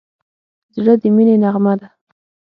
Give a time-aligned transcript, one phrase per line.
[0.75, 1.87] زړه د مینې نغمه ده.